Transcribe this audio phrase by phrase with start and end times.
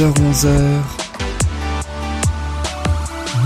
[0.00, 0.48] 10h-11h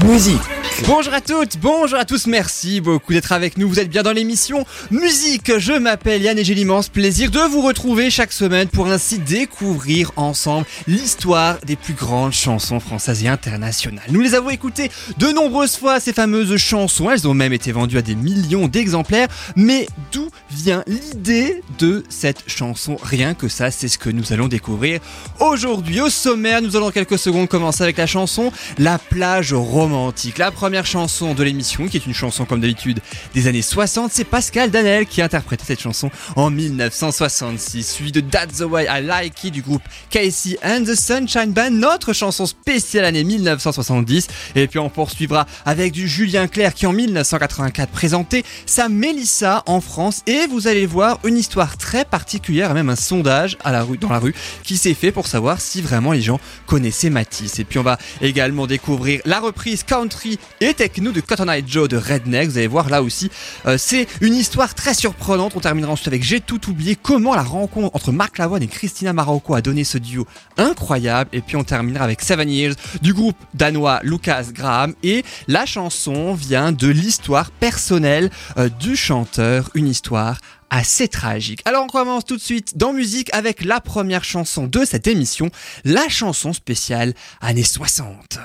[0.05, 3.69] Musique Bonjour à toutes, bonjour à tous, merci beaucoup d'être avec nous.
[3.69, 5.57] Vous êtes bien dans l'émission Musique.
[5.59, 10.11] Je m'appelle Yann et j'ai l'immense plaisir de vous retrouver chaque semaine pour ainsi découvrir
[10.17, 14.05] ensemble l'histoire des plus grandes chansons françaises et internationales.
[14.11, 17.09] Nous les avons écoutées de nombreuses fois, ces fameuses chansons.
[17.09, 19.29] Elles ont même été vendues à des millions d'exemplaires.
[19.55, 22.97] Mais d'où vient l'idée de cette chanson?
[23.01, 25.01] Rien que ça, c'est ce que nous allons découvrir
[25.39, 26.01] aujourd'hui.
[26.01, 30.39] Au sommaire, nous allons en quelques secondes commencer avec la chanson La plage romantique.
[30.85, 33.01] Chanson de l'émission, qui est une chanson comme d'habitude
[33.35, 38.21] des années 60, c'est Pascal Danel qui a interprété cette chanson en 1966, suivi de
[38.21, 42.47] That's the Way I Like It du groupe Casey and the Sunshine Band, notre chanson
[42.47, 44.29] spéciale année 1970.
[44.55, 49.81] Et puis on poursuivra avec du Julien Clerc qui en 1984 présentait sa Mélissa en
[49.81, 50.23] France.
[50.27, 54.11] Et vous allez voir une histoire très particulière, même un sondage à la rue, dans
[54.11, 57.59] la rue qui s'est fait pour savoir si vraiment les gens connaissaient Matisse.
[57.59, 61.89] Et puis on va également découvrir la reprise country et techno de Cotton Eye Joe
[61.89, 62.49] de Redneck.
[62.49, 63.31] Vous allez voir là aussi,
[63.67, 65.53] euh, c'est une histoire très surprenante.
[65.57, 66.97] On terminera ensuite avec J'ai tout oublié.
[66.97, 70.27] Comment la rencontre entre Marc Lavoine et Christina Marocco a donné ce duo
[70.57, 71.29] incroyable.
[71.35, 74.95] Et puis on terminera avec Seven Years du groupe danois Lucas Graham.
[75.03, 80.39] Et la chanson vient de l'histoire personnelle euh, du chanteur, une histoire
[80.71, 81.61] assez tragique.
[81.67, 85.51] Alors on commence tout de suite dans musique avec la première chanson de cette émission,
[85.85, 88.39] la chanson spéciale années 60.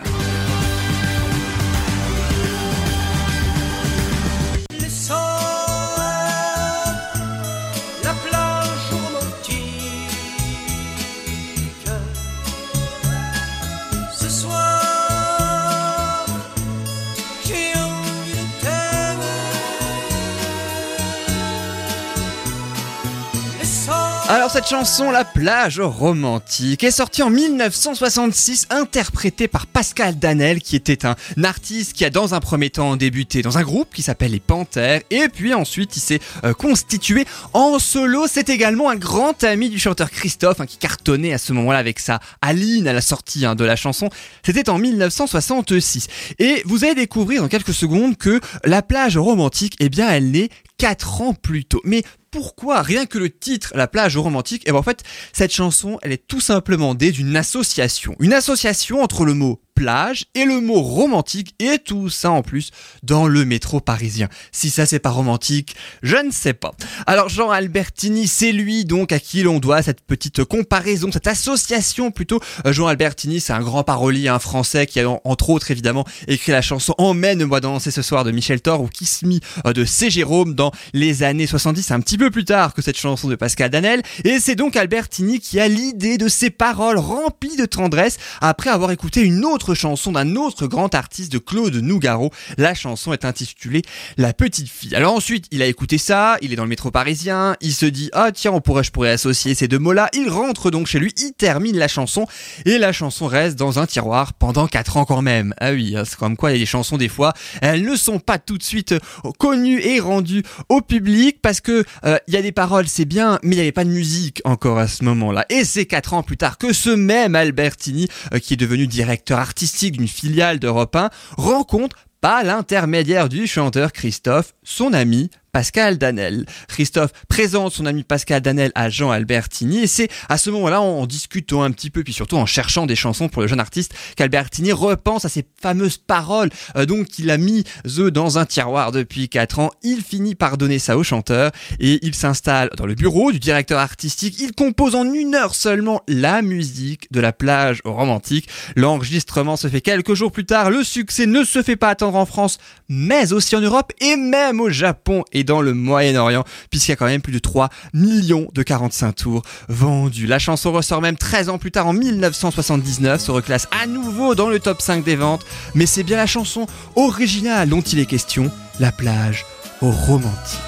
[24.32, 30.76] Alors cette chanson, La plage romantique, est sortie en 1966, interprétée par Pascal Danel, qui
[30.76, 34.30] était un artiste qui a dans un premier temps débuté dans un groupe qui s'appelle
[34.30, 38.28] les Panthères, et puis ensuite il s'est euh, constitué en solo.
[38.28, 41.98] C'est également un grand ami du chanteur Christophe, hein, qui cartonnait à ce moment-là avec
[41.98, 44.12] sa Aline à la sortie hein, de la chanson.
[44.46, 46.08] C'était en 1966.
[46.38, 50.50] Et vous allez découvrir dans quelques secondes que La plage romantique, eh bien elle naît
[50.78, 51.82] 4 ans plus tôt.
[51.84, 55.04] Mais pourquoi rien que le titre La plage romantique Et ben en fait,
[55.34, 58.16] cette chanson, elle est tout simplement d'une association.
[58.20, 62.72] Une association entre le mot plage et le mot romantique et tout ça en plus
[63.02, 64.28] dans le métro parisien.
[64.52, 65.74] Si ça c'est pas romantique,
[66.04, 66.72] je ne sais pas.
[67.08, 72.12] Alors Jean Albertini, c'est lui donc à qui l'on doit cette petite comparaison, cette association
[72.12, 72.42] plutôt.
[72.66, 76.06] Euh, Jean Albertini, c'est un grand parolier un français qui a en- entre autres évidemment
[76.28, 79.86] écrit la chanson Emmène-moi danser ce soir de Michel Thor ou Kiss Me euh, de
[79.86, 80.10] C.
[80.10, 83.70] Jérôme dans les années 70, un petit peu plus tard que cette chanson de Pascal
[83.70, 84.02] Danel.
[84.26, 88.92] Et c'est donc Albertini qui a l'idée de ces paroles remplies de tendresse après avoir
[88.92, 92.32] écouté une autre chanson d'un autre grand artiste de Claude Nougaro.
[92.58, 93.82] La chanson est intitulée
[94.18, 94.96] La petite fille.
[94.96, 98.10] Alors ensuite, il a écouté ça, il est dans le métro parisien, il se dit
[98.14, 100.10] ah tiens on pourrait je pourrais associer ces deux mots-là.
[100.14, 102.26] Il rentre donc chez lui, il termine la chanson
[102.66, 105.54] et la chanson reste dans un tiroir pendant 4 ans quand même.
[105.60, 108.58] Ah oui, hein, c'est comme quoi des chansons des fois, elles ne sont pas tout
[108.58, 109.00] de suite euh,
[109.38, 113.40] connues et rendues au public parce que euh, il y a des paroles, c'est bien,
[113.44, 115.46] mais il n'y avait pas de musique encore à ce moment-là.
[115.50, 119.40] Et c'est 4 ans plus tard que ce même Albertini, euh, qui est devenu directeur
[119.40, 119.59] artistique
[119.92, 126.46] d'une filiale d'Europe 1, rencontre par l'intermédiaire du chanteur Christophe, son ami Pascal Danel.
[126.68, 131.06] Christophe présente son ami Pascal Danel à Jean Albertini et c'est à ce moment-là, en
[131.06, 134.72] discutant un petit peu, puis surtout en cherchant des chansons pour le jeune artiste, qu'Albertini
[134.72, 137.64] repense à ces fameuses paroles euh, donc qu'il a mis
[138.00, 139.72] eux dans un tiroir depuis 4 ans.
[139.84, 143.80] Il finit par donner ça au chanteur et il s'installe dans le bureau du directeur
[143.80, 144.40] artistique.
[144.40, 148.50] Il compose en une heure seulement la musique de la plage romantique.
[148.76, 150.70] L'enregistrement se fait quelques jours plus tard.
[150.70, 152.58] Le succès ne se fait pas attendre en France,
[152.88, 157.06] mais aussi en Europe et même au Japon dans le Moyen-Orient, puisqu'il y a quand
[157.06, 160.28] même plus de 3 millions de 45 tours vendus.
[160.28, 164.50] La chanson ressort même 13 ans plus tard en 1979, se reclasse à nouveau dans
[164.50, 165.46] le top 5 des ventes,
[165.76, 169.46] mais c'est bien la chanson originale dont il est question, La plage
[169.82, 170.60] romantique.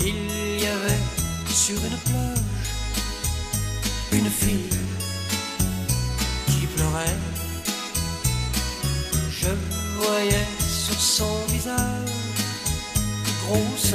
[0.00, 0.98] Il y avait
[1.48, 2.30] sur une plage
[4.12, 4.68] une fille
[6.46, 7.16] qui pleurait.
[9.30, 9.48] Je
[9.98, 11.99] voyais sur son visage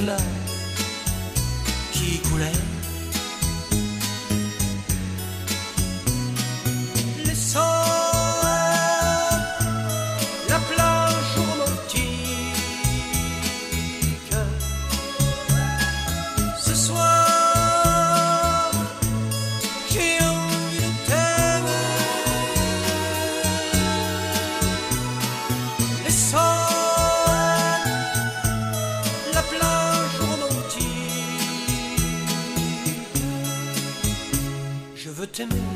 [0.02, 0.22] larmes
[1.94, 2.75] qui coulaient.
[35.36, 35.75] T'aimer à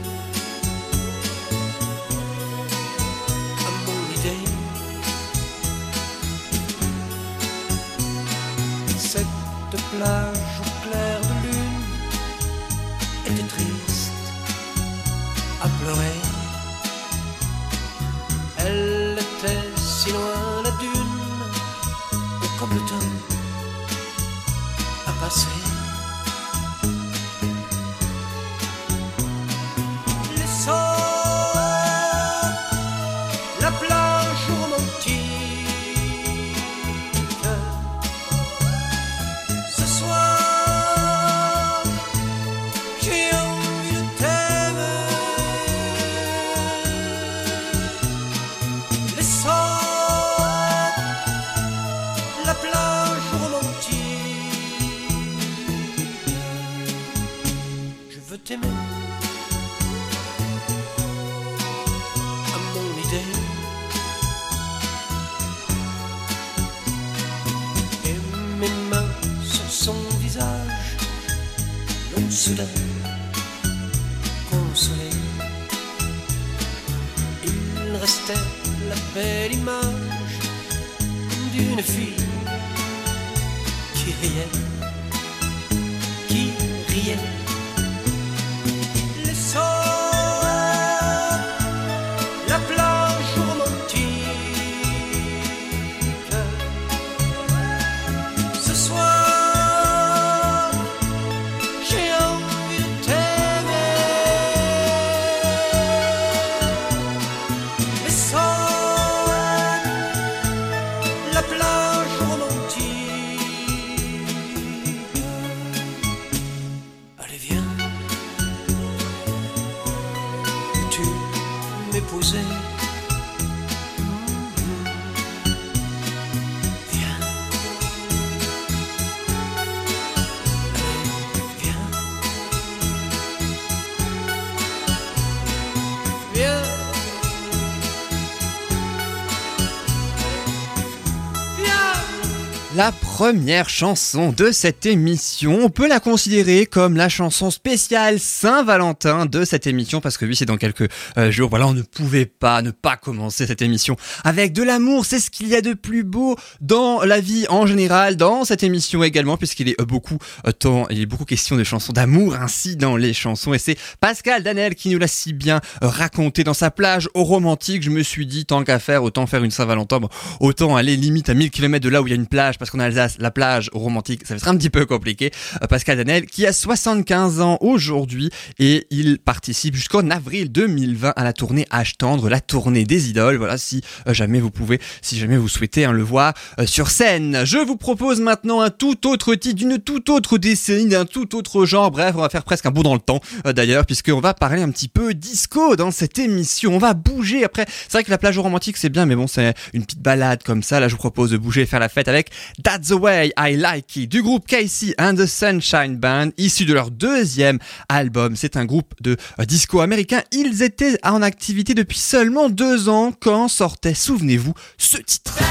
[143.30, 149.46] première chanson de cette émission, on peut la considérer comme la chanson spéciale Saint-Valentin de
[149.46, 151.48] cette émission parce que oui, c'est dans quelques euh, jours.
[151.48, 155.06] Voilà, on ne pouvait pas ne pas commencer cette émission avec de l'amour.
[155.06, 158.64] C'est ce qu'il y a de plus beau dans la vie en général, dans cette
[158.64, 160.18] émission également, puisqu'il est euh, beaucoup
[160.48, 163.54] euh, temps, il est beaucoup question de chansons d'amour ainsi dans les chansons.
[163.54, 167.84] Et c'est Pascal Danel qui nous l'a si bien raconté dans sa plage au romantique.
[167.84, 170.00] Je me suis dit, tant qu'à faire, autant faire une Saint-Valentin,
[170.40, 172.72] autant aller limite à 1000 km de là où il y a une plage, parce
[172.72, 175.32] qu'en Alsace, la plage romantique, ça va être un petit peu compliqué.
[175.62, 181.24] Euh, Pascal Danel, qui a 75 ans aujourd'hui, et il participe jusqu'en avril 2020 à
[181.24, 183.38] la tournée H Tendre, la tournée des idoles.
[183.38, 186.90] Voilà, si euh, jamais vous pouvez, si jamais vous souhaitez hein, le voir euh, sur
[186.90, 187.42] scène.
[187.46, 191.66] Je vous propose maintenant un tout autre titre, d'une toute autre décennie, d'un tout autre
[191.66, 191.92] genre.
[191.92, 194.72] Bref, on va faire presque un bout dans le temps, d'ailleurs, puisqu'on va parler un
[194.72, 196.76] petit peu disco dans cette émission.
[196.76, 197.66] On va bouger après.
[197.68, 200.64] C'est vrai que la plage romantique, c'est bien, mais bon, c'est une petite balade comme
[200.64, 200.80] ça.
[200.80, 202.30] Là, je vous propose de bouger et faire la fête avec
[202.64, 206.74] That's the Way I Like It du groupe Casey and the Sunshine Band, issu de
[206.74, 208.36] leur deuxième album.
[208.36, 210.22] C'est un groupe de euh, disco américain.
[210.32, 215.49] Ils étaient en activité depuis seulement deux ans quand sortait, souvenez-vous, ce titre.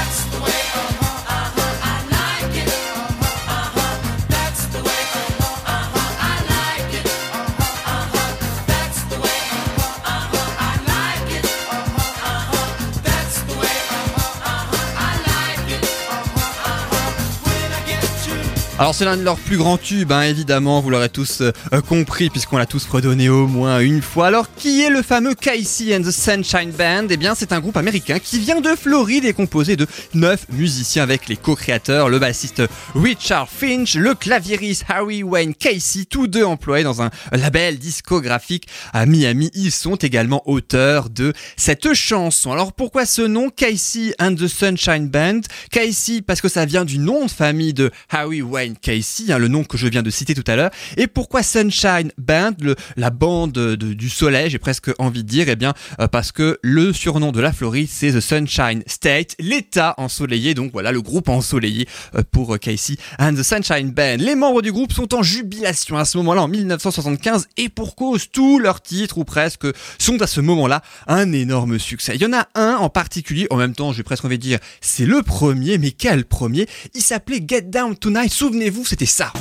[18.79, 22.29] Alors c'est l'un de leurs plus grands tubes, hein, évidemment, vous l'aurez tous euh, compris
[22.29, 24.27] puisqu'on l'a tous redonné au moins une fois.
[24.27, 27.07] Alors qui est le fameux Casey and the Sunshine Band?
[27.09, 31.03] Eh bien c'est un groupe américain qui vient de Floride et composé de neuf musiciens
[31.03, 32.63] avec les co-créateurs, le bassiste
[32.95, 39.05] Richard Finch, le claviériste Harry Wayne Casey, tous deux employés dans un label discographique à
[39.05, 39.51] Miami.
[39.55, 42.53] Ils sont également auteurs de cette chanson.
[42.53, 45.41] Alors pourquoi ce nom Casey and the Sunshine Band?
[45.69, 49.47] Casey parce que ça vient du nom de famille de Harry Wayne Casey, hein, le
[49.47, 50.71] nom que je viens de citer tout à l'heure.
[50.97, 52.51] Et pourquoi Sunshine Band,
[52.97, 56.57] la bande de- du soleil, j'ai presque envie de dire, eh bien euh, parce que
[56.61, 60.53] le surnom de la Floride c'est The Sunshine State, l'État ensoleillé.
[60.53, 64.17] Donc voilà le groupe ensoleillé euh, pour euh, Casey and the Sunshine Band.
[64.19, 68.29] Les membres du groupe sont en jubilation à ce moment-là en 1975 et pour cause
[68.31, 69.65] tous leurs titres ou presque
[69.97, 72.13] sont à ce moment-là un énorme succès.
[72.15, 74.59] Il y en a un en particulier, en même temps j'ai presque envie de dire
[74.81, 76.67] c'est le premier, mais quel premier?
[76.95, 79.31] Il s'appelait Get Down Tonight, souvenez-vous c'était ça.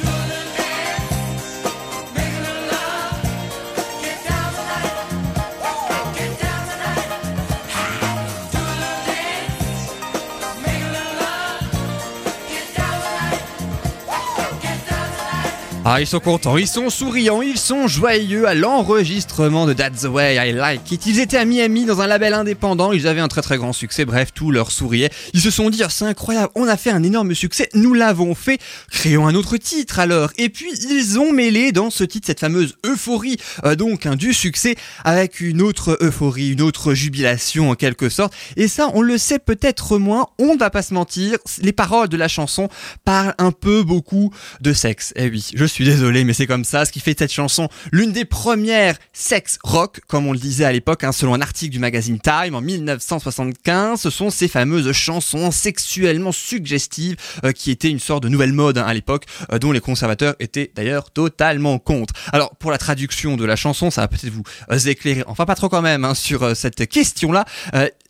[15.90, 20.04] Ah, ils sont contents, ils sont souriants, ils sont joyeux à l'enregistrement de That's the
[20.04, 21.06] Way I Like It.
[21.06, 24.04] Ils étaient à Miami dans un label indépendant, ils avaient un très très grand succès,
[24.04, 25.08] bref, tout leur souriait.
[25.32, 28.34] Ils se sont dit, oh, c'est incroyable, on a fait un énorme succès, nous l'avons
[28.34, 30.30] fait, créons un autre titre alors.
[30.36, 34.34] Et puis ils ont mêlé dans ce titre cette fameuse euphorie, euh, donc hein, du
[34.34, 38.34] succès, avec une autre euphorie, une autre jubilation en quelque sorte.
[38.58, 42.10] Et ça, on le sait peut-être moins, on ne va pas se mentir, les paroles
[42.10, 42.68] de la chanson
[43.06, 45.14] parlent un peu beaucoup de sexe.
[45.16, 48.12] Eh oui, je suis désolé, mais c'est comme ça, ce qui fait cette chanson l'une
[48.12, 51.78] des premières sex rock, comme on le disait à l'époque, hein, selon un article du
[51.78, 54.00] magazine Time en 1975.
[54.00, 58.78] Ce sont ces fameuses chansons sexuellement suggestives euh, qui étaient une sorte de nouvelle mode
[58.78, 62.14] hein, à l'époque, euh, dont les conservateurs étaient d'ailleurs totalement contre.
[62.32, 65.54] Alors pour la traduction de la chanson, ça va peut-être vous euh, éclairer, enfin pas
[65.54, 67.44] trop quand même, hein, sur cette question-là.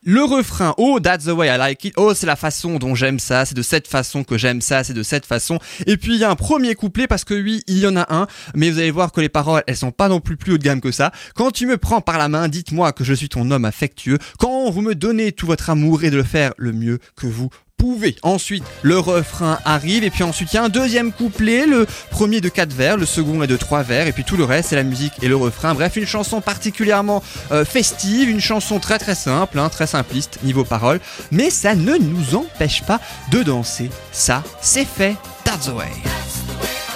[0.09, 3.19] Le refrain, oh that's the way I like it, oh c'est la façon dont j'aime
[3.19, 5.59] ça, c'est de cette façon que j'aime ça, c'est de cette façon.
[5.87, 8.07] Et puis il y a un premier couplet parce que oui, il y en a
[8.09, 10.59] un, mais vous allez voir que les paroles, elles sont pas non plus plus haut
[10.59, 11.13] de gamme que ça.
[11.35, 14.17] Quand tu me prends par la main, dites-moi que je suis ton homme affectueux.
[14.39, 17.51] Quand vous me donnez tout votre amour et de le faire le mieux que vous
[17.79, 18.17] pouvez.
[18.23, 22.43] Ensuite, le refrain arrive et puis ensuite il y a un deuxième couplet, le premier
[22.43, 24.77] de quatre vers, le second est de trois vers et puis tout le reste c'est
[24.77, 25.75] la musique et le refrain.
[25.75, 30.65] Bref, une chanson particulièrement euh, festive, une chanson très très simple, hein, très simpliste niveau
[30.65, 33.91] parole, mais ça ne nous empêche pas de danser.
[34.13, 35.17] Ça, c'est fait.
[35.45, 36.88] That's the way.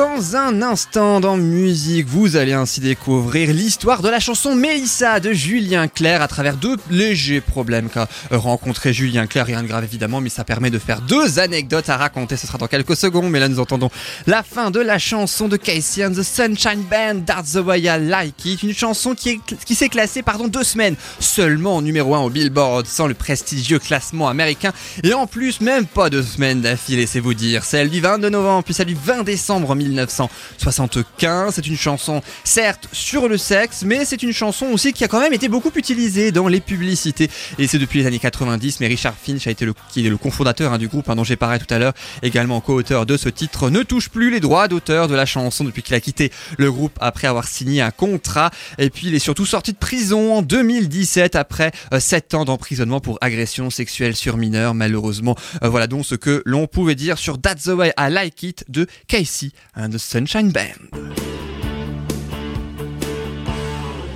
[0.00, 5.32] Dans Un instant dans musique, vous allez ainsi découvrir l'histoire de la chanson Mélissa de
[5.32, 10.20] Julien Clerc à travers deux légers problèmes qu'a rencontré Julien Clerc, rien de grave évidemment,
[10.20, 13.40] mais ça permet de faire deux anecdotes à raconter, ce sera dans quelques secondes, mais
[13.40, 13.88] là nous entendons
[14.26, 17.98] la fin de la chanson de Casey and the Sunshine Band, That's the Way I
[17.98, 22.14] Like It, une chanson qui, est, qui s'est classée pardon, deux semaines seulement en numéro
[22.14, 26.60] 1 au Billboard sans le prestigieux classement américain, et en plus même pas deux semaines
[26.60, 29.70] d'affilée, c'est vous dire, celle du 22 novembre puis celle du 20 décembre
[30.10, 31.54] 1975.
[31.54, 35.20] C'est une chanson, certes, sur le sexe, mais c'est une chanson aussi qui a quand
[35.20, 37.30] même été beaucoup utilisée dans les publicités.
[37.58, 40.16] Et c'est depuis les années 90, mais Richard Finch a été le, qui est le
[40.16, 43.28] cofondateur hein, du groupe hein, dont j'ai parlé tout à l'heure, également co-auteur de ce
[43.28, 46.70] titre, ne touche plus les droits d'auteur de la chanson depuis qu'il a quitté le
[46.70, 48.50] groupe après avoir signé un contrat.
[48.78, 53.00] Et puis il est surtout sorti de prison en 2017 après 7 euh, ans d'emprisonnement
[53.00, 54.74] pour agression sexuelle sur mineurs.
[54.74, 58.42] Malheureusement, euh, voilà donc ce que l'on pouvait dire sur That's the Way I Like
[58.42, 59.50] It de Casey
[59.90, 61.10] the Sunshine Band.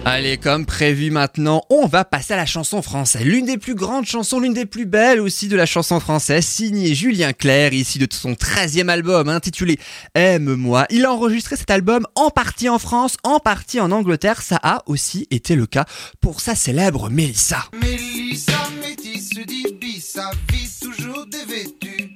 [0.07, 3.25] Allez, comme prévu maintenant, on va passer à la chanson française.
[3.25, 6.95] L'une des plus grandes chansons, l'une des plus belles aussi de la chanson française, signée
[6.95, 9.79] Julien Clerc, ici de son 13e album intitulé
[10.15, 10.85] Aime-moi.
[10.91, 14.43] Il a enregistré cet album en partie en France, en partie en Angleterre.
[14.43, 15.87] Ça a aussi été le cas
[16.21, 17.65] pour sa célèbre Mélissa.
[17.81, 22.13] Mélissa, métisse, dit sa vie toujours dévêtue.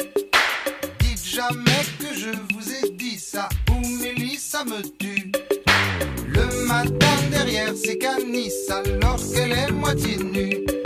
[1.00, 1.67] Dites jamais
[4.48, 5.30] Mélissa me tue.
[6.26, 10.77] Le matin derrière ses canisses, alors qu'elle est moitié nue.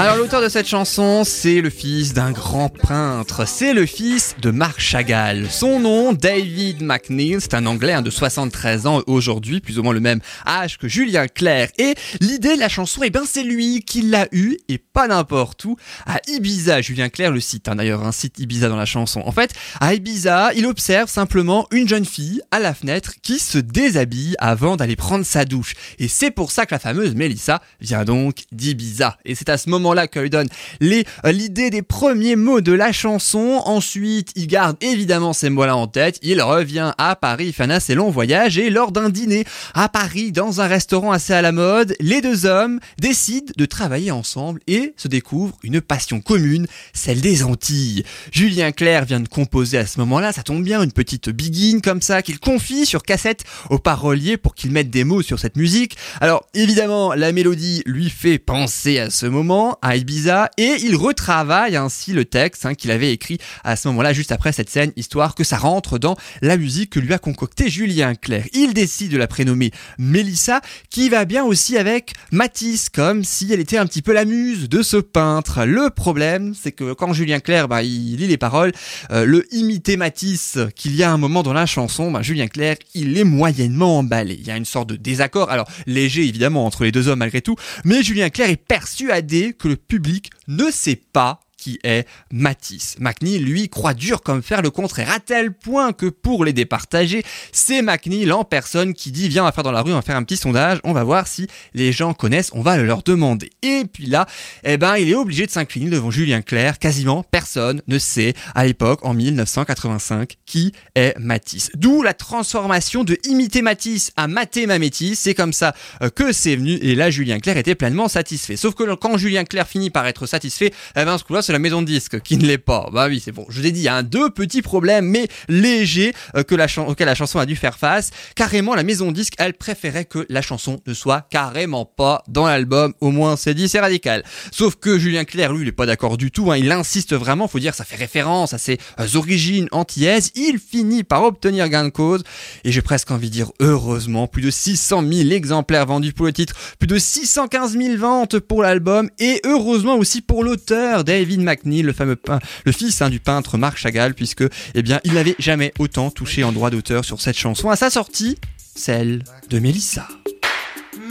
[0.00, 4.52] Alors l'auteur de cette chanson, c'est le fils d'un grand peintre, c'est le fils de
[4.52, 5.48] Marc Chagall.
[5.50, 9.92] Son nom, David McNeil, c'est un Anglais hein, de 73 ans aujourd'hui, plus ou moins
[9.92, 11.70] le même âge que Julien Clerc.
[11.78, 15.64] Et l'idée de la chanson, eh ben c'est lui qui l'a eu, et pas n'importe
[15.64, 16.80] où, à Ibiza.
[16.80, 19.20] Julien Clerc le cite, hein, d'ailleurs, un site Ibiza dans la chanson.
[19.26, 23.58] En fait, à Ibiza, il observe simplement une jeune fille à la fenêtre qui se
[23.58, 25.74] déshabille avant d'aller prendre sa douche.
[25.98, 29.18] Et c'est pour ça que la fameuse Melissa vient donc d'Ibiza.
[29.24, 30.48] Et c'est à ce moment là que donne
[30.82, 33.62] euh, l'idée des premiers mots de la chanson.
[33.64, 36.18] Ensuite, il garde évidemment ces mots-là en tête.
[36.22, 40.60] Il revient à Paris, un assez long voyage et lors d'un dîner à Paris, dans
[40.60, 45.08] un restaurant assez à la mode, les deux hommes décident de travailler ensemble et se
[45.08, 48.04] découvrent une passion commune, celle des Antilles.
[48.32, 52.02] Julien Clerc vient de composer à ce moment-là, ça tombe bien, une petite biguine comme
[52.02, 55.96] ça qu'il confie sur cassette au parolier pour qu'il mette des mots sur cette musique.
[56.20, 61.76] Alors évidemment, la mélodie lui fait penser à ce moment, à Ibiza et il retravaille
[61.76, 65.34] ainsi le texte hein, qu'il avait écrit à ce moment-là, juste après cette scène, histoire
[65.34, 68.46] que ça rentre dans la musique que lui a concocté Julien Clerc.
[68.52, 70.60] Il décide de la prénommer Mélissa,
[70.90, 74.68] qui va bien aussi avec Matisse, comme si elle était un petit peu la muse
[74.68, 75.64] de ce peintre.
[75.64, 78.72] Le problème, c'est que quand Julien Clerc, il lit les paroles,
[79.10, 82.78] euh, le imiter Matisse qu'il y a un moment dans la chanson, bah, Julien Clerc,
[82.94, 84.36] il est moyennement emballé.
[84.38, 87.40] Il y a une sorte de désaccord, alors léger évidemment entre les deux hommes malgré
[87.40, 92.96] tout, mais Julien Clerc est persuadé que le public ne sait pas qui est Matisse.
[93.00, 97.22] McNeil, lui, croit dur comme faire le contraire, à tel point que pour les départager,
[97.52, 100.02] c'est McNeil en personne qui dit viens on va faire dans la rue, on va
[100.02, 103.02] faire un petit sondage, on va voir si les gens connaissent, on va le leur
[103.02, 103.50] demander.
[103.62, 104.26] Et puis là,
[104.64, 108.64] eh ben, il est obligé de s'incliner devant Julien Clerc, quasiment personne ne sait à
[108.64, 111.70] l'époque, en 1985, qui est Matisse.
[111.74, 116.56] D'où la transformation de imiter Matisse à mater Mamétis, c'est comme ça euh, que c'est
[116.56, 118.56] venu, et là Julien Clerc était pleinement satisfait.
[118.56, 121.58] Sauf que quand Julien Clerc finit par être satisfait, eh ben, ce coup-là, c'est la
[121.58, 122.90] maison disque qui ne l'est pas.
[122.92, 123.46] Bah oui, c'est bon.
[123.48, 126.54] Je vous ai dit, il y a un deux petits problèmes, mais légers, euh, que
[126.54, 128.10] la auxquels la chanson a dû faire face.
[128.34, 132.92] Carrément, la maison disque, elle préférait que la chanson ne soit carrément pas dans l'album.
[133.00, 134.24] Au moins, c'est dit, c'est radical.
[134.52, 136.52] Sauf que Julien Clerc, lui, il est pas d'accord du tout.
[136.52, 136.58] Hein.
[136.58, 137.48] Il insiste vraiment.
[137.48, 140.30] Faut dire, ça fait référence à ses euh, origines antillaises.
[140.34, 142.24] Il finit par obtenir gain de cause.
[142.64, 146.34] Et j'ai presque envie de dire, heureusement, plus de 600 000 exemplaires vendus pour le
[146.34, 151.82] titre, plus de 615 000 ventes pour l'album, et heureusement aussi pour l'auteur, David McNeil,
[151.82, 152.16] le fameux
[152.64, 156.44] le fils hein, du peintre Marc Chagall, puisque eh bien il n'avait jamais autant touché
[156.44, 158.36] en droit d'auteur sur cette chanson à sa sortie,
[158.74, 160.08] celle de Mélissa.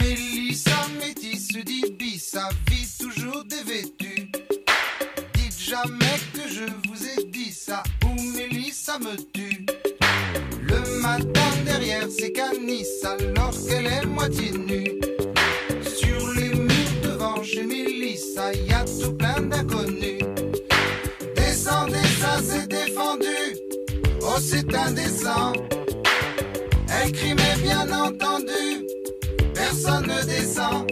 [0.00, 1.48] Mélissa métisse
[1.98, 4.30] dit sa vie toujours dévêtue.
[5.34, 9.66] Dites jamais que je vous ai dit ça, ou Mélissa me tue.
[10.62, 14.97] Le matin derrière ses canisses, alors qu'elle est moitié nue.
[24.40, 25.52] C'est indécent.
[26.88, 28.86] Elle crie, mais bien entendu,
[29.52, 30.86] personne ne descend.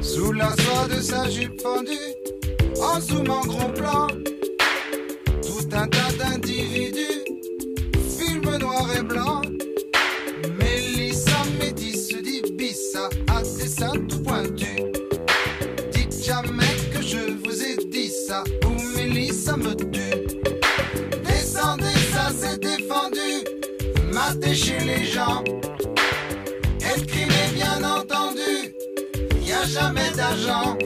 [0.00, 1.92] Sous la soie de sa jupe fendue,
[2.80, 4.06] En zoom en gros plan,
[5.42, 7.24] tout un tas d'individus,
[8.18, 9.42] film noir et blanc.
[10.58, 14.76] Mélissa métisse dit bissa à dessin tout pointu.
[15.92, 20.23] Dites jamais que je vous ai dit ça, ou Mélissa me tue.
[24.54, 25.42] Chez les gens.
[26.80, 28.72] Elle criait bien entendu,
[29.42, 30.78] y a jamais d'argent.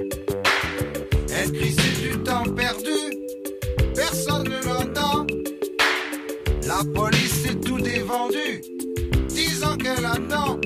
[1.34, 3.00] Elle crie c'est du temps perdu,
[3.94, 5.26] personne ne l'entend.
[6.66, 8.62] La police est tout dévendu,
[9.28, 10.58] disant qu'elle attend.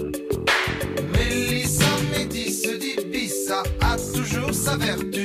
[1.13, 5.22] Mélissa Métis dit Bissa a toujours sa vertu.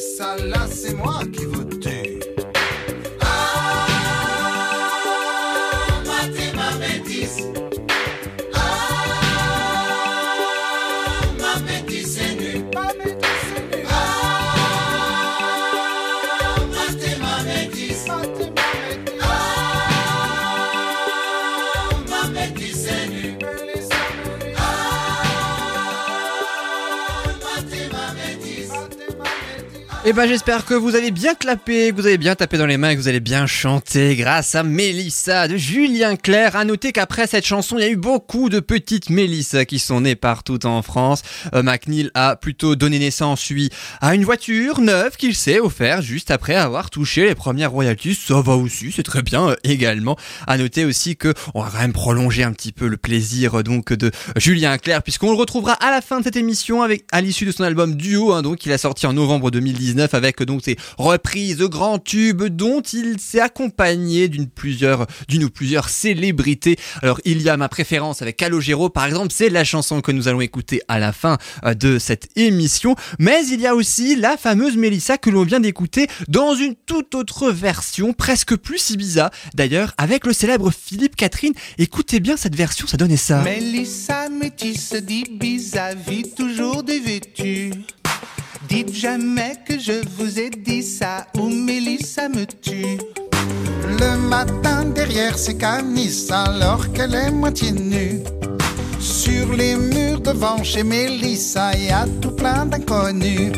[0.00, 1.47] Ça, là c'est moi qui
[30.10, 32.78] Eh ben j'espère que vous avez bien clappé, que vous avez bien tapé dans les
[32.78, 36.56] mains et que vous allez bien chanter grâce à Mélissa de Julien Clerc.
[36.56, 40.00] À noter qu'après cette chanson, il y a eu beaucoup de petites Mélissa qui sont
[40.00, 41.20] nées partout en France.
[41.54, 43.68] Euh, McNeil a plutôt donné naissance, lui,
[44.00, 48.14] à une voiture neuve qu'il s'est offert juste après avoir touché les premières royalties.
[48.14, 50.16] Ça va aussi, c'est très bien euh, également.
[50.46, 53.62] À noter aussi que on va quand même prolonger un petit peu le plaisir euh,
[53.62, 57.20] donc de Julien Clerc puisqu'on le retrouvera à la fin de cette émission avec à
[57.20, 60.62] l'issue de son album Duo hein, donc qu'il a sorti en novembre 2019 avec donc
[60.64, 66.76] ses reprises grands tubes dont il s'est accompagné d'une plusieurs d'une ou plusieurs célébrités.
[67.02, 70.28] Alors il y a ma préférence avec Calogero par exemple, c'est la chanson que nous
[70.28, 74.36] allons écouter à la fin euh, de cette émission, mais il y a aussi la
[74.36, 79.94] fameuse Mélissa que l'on vient d'écouter dans une toute autre version, presque plus Ibiza d'ailleurs
[79.98, 81.52] avec le célèbre Philippe Catherine.
[81.78, 83.42] Écoutez bien cette version, ça donnait ça.
[83.42, 87.72] Mélissa métisse dit vis-à-vis toujours dévêtue.
[88.68, 92.98] Dites jamais que je vous ai dit ça ou Mélissa me tue.
[93.98, 98.20] Le matin derrière ses canis alors qu'elle est moitié nue.
[99.00, 103.52] Sur les murs devant chez Mélissa, y a tout plein d'inconnus.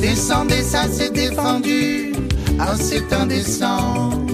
[0.00, 2.12] Descendez, ça c'est défendu.
[2.60, 4.27] Ah, c'est indécent.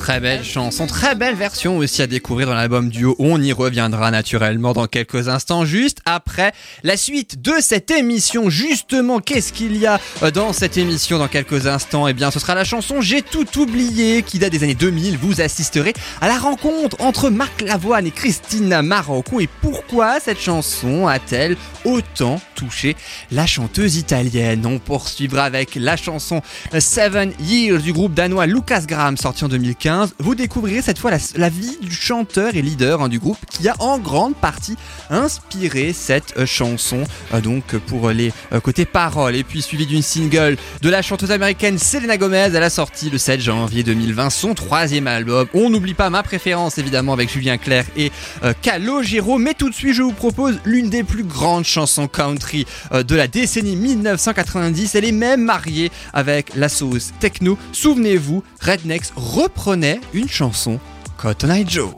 [0.00, 3.14] Très belle chanson, très belle version aussi à découvrir dans l'album duo.
[3.18, 8.48] On y reviendra naturellement dans quelques instants, juste après la suite de cette émission.
[8.48, 12.08] Justement, qu'est-ce qu'il y a euh, dans cette émission dans quelques instants?
[12.08, 15.18] Eh bien, ce sera la chanson J'ai tout oublié qui date des années 2000.
[15.18, 19.38] Vous assisterez à la rencontre entre Marc Lavoine et Christina Marocco.
[19.38, 22.96] Et pourquoi cette chanson a-t-elle autant touché
[23.30, 24.64] la chanteuse italienne?
[24.64, 26.40] On poursuivra avec la chanson
[26.78, 29.90] Seven Years du groupe danois Lucas Graham sorti en 2015.
[30.18, 33.74] Vous découvrirez cette fois la, vie du chanteur et leader hein, du groupe qui a
[33.80, 34.76] en grande partie
[35.10, 40.02] inspiré cette euh, chanson euh, donc pour les euh, côtés paroles et puis suivi d'une
[40.02, 44.54] single de la chanteuse américaine Selena Gomez elle a sorti le 7 janvier 2020 son
[44.54, 45.48] troisième album.
[45.54, 48.12] On n'oublie pas ma préférence évidemment avec Julien Clerc et
[48.44, 52.66] euh, Calogero mais tout de suite je vous propose l'une des plus grandes chansons country
[52.92, 57.58] euh, de la décennie 1990 elle est même mariée avec la sauce techno.
[57.72, 59.79] Souvenez-vous Rednex reprenait
[60.12, 60.78] une chanson
[61.16, 61.94] Cotton Eye Joe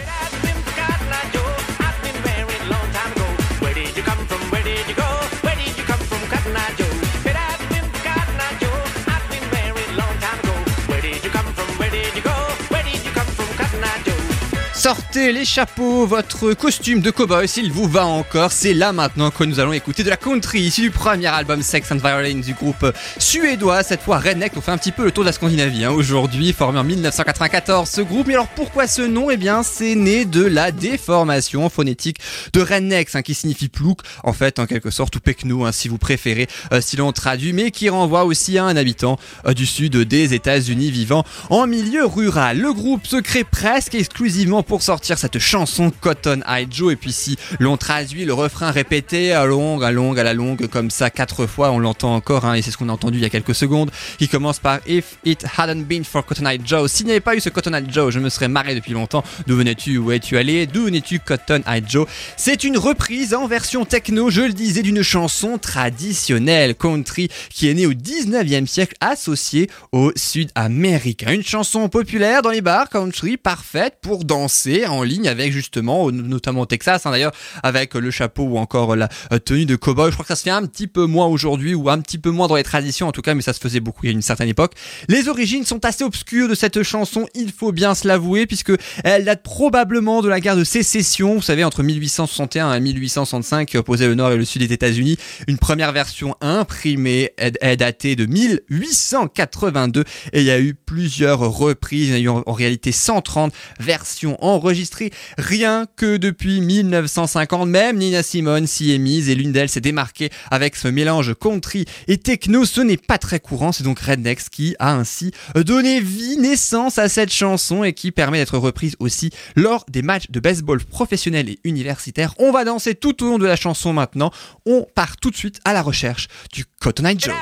[14.94, 18.52] Sortez les chapeaux, votre costume de cowboy s'il vous va encore.
[18.52, 21.90] C'est là maintenant que nous allons écouter de la country issue du premier album Sex
[21.92, 22.84] and Violence du groupe
[23.16, 23.84] suédois.
[23.84, 25.84] Cette fois Redneck, on fait un petit peu le tour de la Scandinavie.
[25.86, 25.92] hein.
[25.92, 28.26] Aujourd'hui, formé en 1994, ce groupe.
[28.26, 29.30] Mais alors pourquoi ce nom?
[29.30, 32.18] Eh bien, c'est né de la déformation phonétique
[32.52, 35.88] de Redneck, hein, qui signifie plouc, en fait, en quelque sorte, ou pecno, hein, si
[35.88, 39.64] vous préférez, euh, si l'on traduit, mais qui renvoie aussi à un habitant euh, du
[39.64, 42.58] sud des États-Unis vivant en milieu rural.
[42.58, 46.92] Le groupe se crée presque exclusivement pour sortir cette chanson Cotton Eye Joe.
[46.92, 50.66] Et puis si l'on traduit le refrain répété à longue, à longue, à la longue,
[50.66, 53.22] comme ça quatre fois, on l'entend encore, hein, et c'est ce qu'on a entendu il
[53.22, 56.90] y a quelques secondes, qui commence par If it hadn't been for Cotton Eye Joe.
[56.90, 59.22] S'il n'y avait pas eu ce Cotton Eye Joe, je me serais marré depuis longtemps.
[59.46, 59.98] D'où venais-tu?
[59.98, 60.66] Où es-tu allé?
[60.66, 62.08] D'où venais-tu Cotton Eye Joe?
[62.36, 67.74] C'est une reprise en version techno, je le disais, d'une chanson traditionnelle country qui est
[67.74, 71.32] née au 19e siècle associée au sud-américain.
[71.32, 76.62] Une chanson populaire dans les bars country, parfaite pour danser en ligne avec justement, notamment
[76.62, 80.10] au Texas hein, d'ailleurs, avec le chapeau ou encore la euh, tenue de cowboy.
[80.10, 82.30] Je crois que ça se fait un petit peu moins aujourd'hui ou un petit peu
[82.30, 84.12] moins dans les traditions en tout cas, mais ça se faisait beaucoup il y a
[84.12, 84.72] une certaine époque.
[85.08, 88.72] Les origines sont assez obscures de cette chanson, il faut bien se l'avouer, puisque
[89.04, 93.78] elle date probablement de la guerre de sécession, vous savez, entre 1861 et 1865, qui
[93.78, 95.16] opposait le nord et le sud des États-Unis.
[95.46, 102.08] Une première version imprimée est, datée de 1882 et il y a eu plusieurs reprises,
[102.08, 107.98] il y a eu en, en réalité 130 versions enregistrées, rien que depuis 1950, même
[107.98, 112.18] Nina Simone s'y est mise et l'une d'elles s'est démarquée avec ce mélange country et
[112.18, 116.98] techno, ce n'est pas très courant, c'est donc Rednex qui a ainsi donné vie, naissance
[116.98, 121.48] à cette chanson et qui permet d'être reprise aussi lors des matchs de baseball professionnels
[121.48, 122.34] et universitaires.
[122.38, 124.30] On va danser tout au long de la chanson maintenant,
[124.66, 127.34] on part tout de suite à la recherche du Cotton Eye Joe.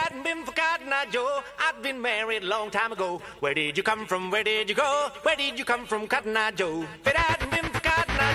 [0.57, 3.21] Hadn't been for Cotton Eye Joe, I'd been married a long time ago.
[3.41, 4.31] Where did you come from?
[4.31, 5.11] Where did you go?
[5.23, 6.87] Where did you come from, Cotton Eye Joe?
[7.05, 7.15] Been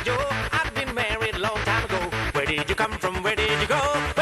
[0.04, 1.98] Joe, I'd been married a long time ago.
[2.34, 3.24] Where did you come from?
[3.24, 4.15] Where did you go?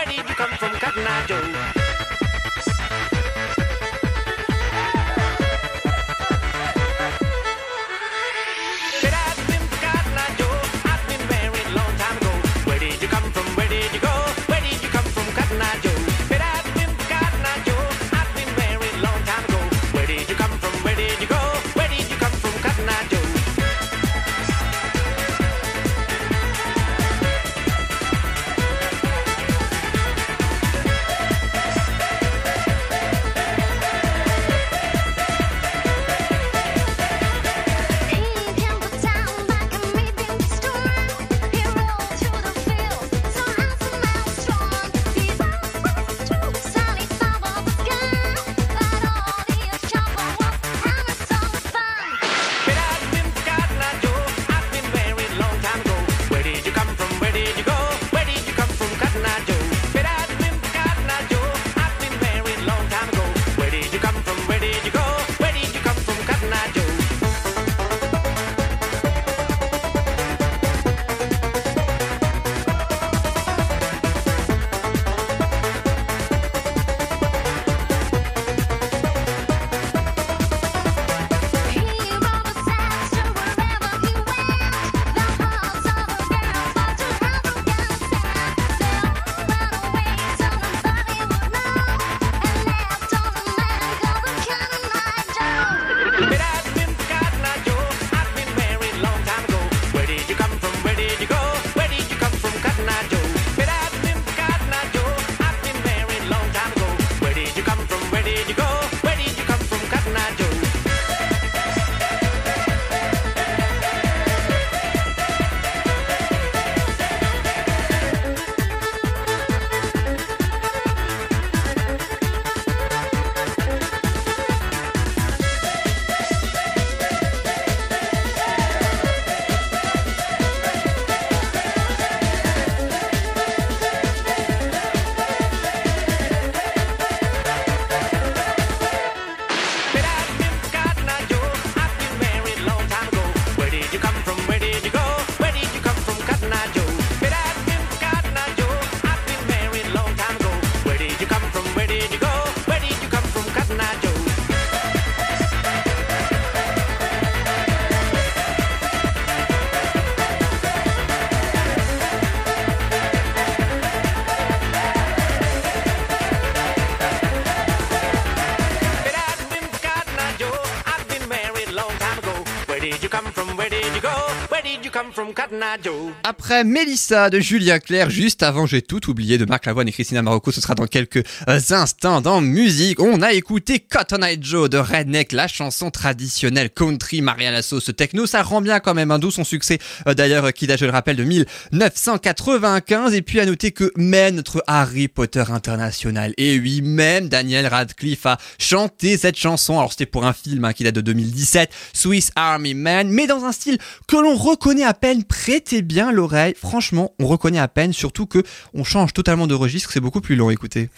[176.23, 180.21] Après Mélissa de Julien Clerc, juste avant J'ai tout oublié de Marc Lavoine et Christina
[180.21, 182.99] Marocco, ce sera dans quelques euh, instants dans musique.
[182.99, 187.89] On a écouté Cotton Eye Joe de Redneck, la chanson traditionnelle country Maria la sauce
[187.97, 188.27] techno.
[188.27, 190.85] Ça rend bien quand même un doux son succès euh, d'ailleurs euh, qui date, je
[190.85, 193.15] le rappelle, de 1995.
[193.15, 198.27] Et puis à noter que même notre Harry Potter international, et oui, même Daniel Radcliffe
[198.27, 199.79] a chanté cette chanson.
[199.79, 203.43] Alors c'était pour un film hein, qui date de 2017, Swiss Army Man, mais dans
[203.45, 205.23] un style que l'on reconnaît à peine.
[205.63, 206.55] Prêtez bien l'oreille.
[206.57, 209.91] Franchement, on reconnaît à peine, surtout que on change totalement de registre.
[209.93, 210.49] C'est beaucoup plus long.
[210.49, 210.89] Écoutez.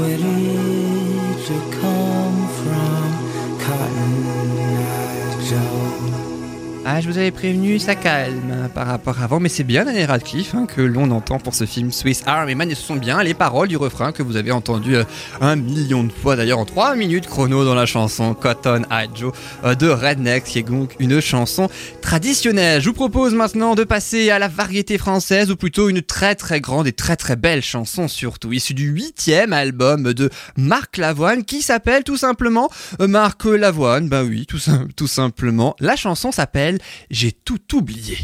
[0.00, 0.89] Where
[3.70, 5.89] from, Cotton Eye Joe?
[6.86, 9.84] Ah, je vous avais prévenu, ça calme hein, par rapport à avant, mais c'est bien
[9.84, 12.96] Daniel Radcliffe hein, que l'on entend pour ce film Swiss Army Man, et ce sont
[12.96, 15.04] bien les paroles du refrain que vous avez entendu euh,
[15.42, 19.32] un million de fois d'ailleurs en 3 minutes chrono dans la chanson Cotton Eye Joe
[19.64, 21.68] euh, de Redneck, qui est donc une chanson
[22.00, 22.80] traditionnelle.
[22.80, 26.62] Je vous propose maintenant de passer à la variété française, ou plutôt une très très
[26.62, 31.60] grande et très très belle chanson surtout, issue du huitième album de Marc Lavoine, qui
[31.60, 32.70] s'appelle tout simplement
[33.02, 34.60] euh, Marc Lavoine, bah oui, tout,
[34.96, 35.76] tout simplement.
[35.78, 36.69] La chanson s'appelle
[37.10, 38.18] J'ai tout oublié.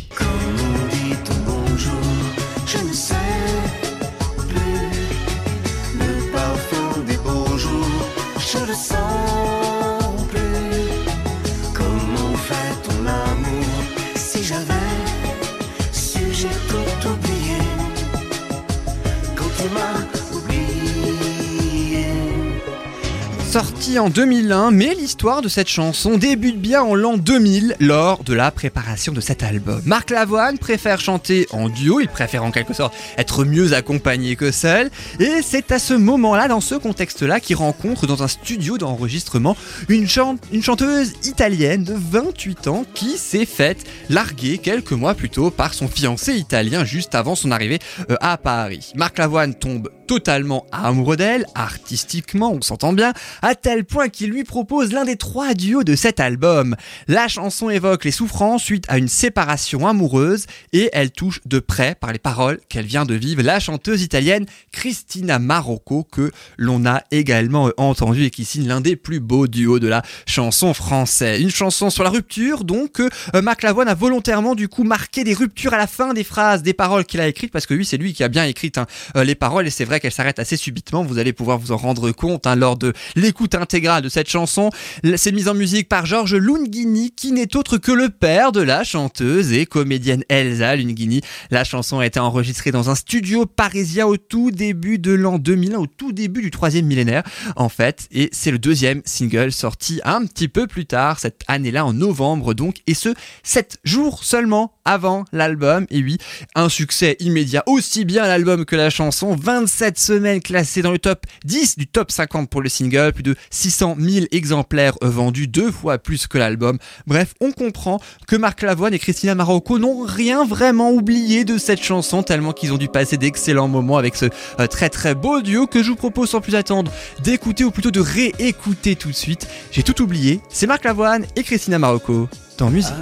[23.56, 28.34] Sorti en 2001, mais l'histoire de cette chanson débute bien en l'an 2000 lors de
[28.34, 29.80] la préparation de cet album.
[29.86, 34.50] Marc Lavoine préfère chanter en duo, il préfère en quelque sorte être mieux accompagné que
[34.50, 34.90] seul,
[35.20, 39.56] et c'est à ce moment-là, dans ce contexte-là, qu'il rencontre dans un studio d'enregistrement
[39.88, 45.72] une chanteuse italienne de 28 ans qui s'est faite larguer quelques mois plus tôt par
[45.72, 47.78] son fiancé italien juste avant son arrivée
[48.10, 48.92] euh, à Paris.
[48.96, 54.44] Marc Lavoine tombe totalement amoureux d'elle, artistiquement, on s'entend bien, à tel point qu'il lui
[54.44, 56.76] propose l'un des trois duos de cet album.
[57.08, 61.94] La chanson évoque les souffrances suite à une séparation amoureuse et elle touche de près
[61.94, 67.02] par les paroles qu'elle vient de vivre la chanteuse italienne Christina Marocco que l'on a
[67.10, 71.40] également euh, entendu et qui signe l'un des plus beaux duos de la chanson française.
[71.40, 75.24] Une chanson sur la rupture donc que euh, Marc Lavoine a volontairement du coup marqué
[75.24, 77.84] des ruptures à la fin des phrases, des paroles qu'il a écrites parce que lui
[77.84, 80.38] c'est lui qui a bien écrit hein, euh, les paroles et c'est vrai qu'elles s'arrêtent
[80.38, 81.04] assez subitement.
[81.04, 84.70] Vous allez pouvoir vous en rendre compte hein, lors de l'écoute intégrale de cette chanson.
[85.16, 88.84] C'est mise en musique par Georges Lunghini qui n'est autre que le père de la
[88.84, 91.20] chanteuse et comédienne Elsa Lunghini.
[91.50, 95.76] La chanson a été enregistrée dans un studio parisien au tout début de l'an 2000,
[95.76, 97.22] au tout début du troisième millénaire
[97.56, 101.84] en fait, et c'est le deuxième single sorti un petit peu plus tard cette année-là
[101.84, 105.86] en novembre donc, et ce 7 jours seulement avant l'album.
[105.90, 106.16] Et oui,
[106.54, 109.36] un succès immédiat aussi bien l'album que la chanson.
[109.36, 113.36] 27 semaines classées dans le top 10 du top 50 pour le single, plus de
[113.50, 116.78] 600 000 exemplaires vendus, deux fois plus que l'album.
[117.06, 121.82] Bref, on comprend que Marc Lavoine et Christina Marocco n'ont rien vraiment oublié de cette
[121.82, 124.26] chanson, tellement qu'ils ont dû passer d'excellents moments avec ce
[124.60, 126.90] euh, très très beau duo que je vous propose sans plus attendre
[127.22, 129.48] d'écouter ou plutôt de réécouter tout de suite.
[129.72, 132.28] J'ai tout oublié, c'est Marc Lavoine et Christina Marocco
[132.58, 132.94] dans Musique.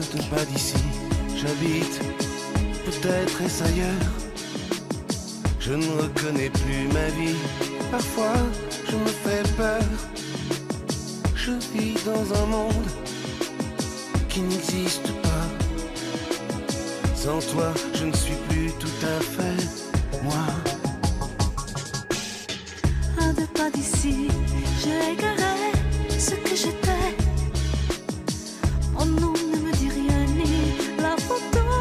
[1.47, 2.01] J'habite,
[2.86, 4.12] peut-être est-ce ailleurs.
[5.61, 7.36] Je ne reconnais plus ma vie,
[7.90, 8.32] parfois
[8.88, 9.82] je me fais peur.
[11.34, 12.86] Je vis dans un monde
[14.30, 15.47] qui n'existe pas.
[17.14, 20.47] Sans toi, je ne suis plus tout à fait moi.
[23.20, 24.28] À deux pas d'ici,
[24.82, 25.72] j'ai égaré
[26.18, 26.84] ce que j'étais.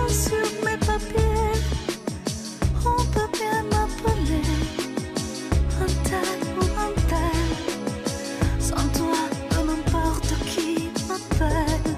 [0.09, 1.59] Sur mes papiers.
[2.85, 4.47] On peut bien m'appeler
[5.81, 7.47] un tel ou un tel.
[8.59, 9.17] Sans toi,
[9.49, 11.97] peu n'importe qui m'appelle.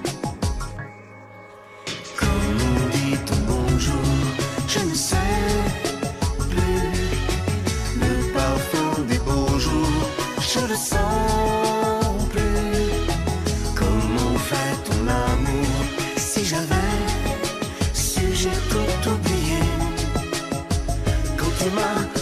[2.17, 4.11] Comme on dit ton bonjour,
[4.67, 5.15] je ne sais
[6.49, 6.89] plus
[7.99, 11.64] le parfum des beaux jours, je le sens
[21.65, 22.14] quand